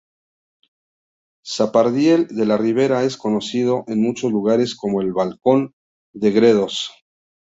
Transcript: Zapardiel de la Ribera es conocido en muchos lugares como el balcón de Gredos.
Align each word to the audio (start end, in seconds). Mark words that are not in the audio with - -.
Zapardiel 1.55 2.23
de 2.39 2.47
la 2.47 2.57
Ribera 2.57 3.03
es 3.03 3.17
conocido 3.17 3.83
en 3.85 4.01
muchos 4.01 4.31
lugares 4.31 4.73
como 4.73 4.99
el 4.99 5.13
balcón 5.13 5.75
de 6.11 6.31
Gredos. 6.31 6.91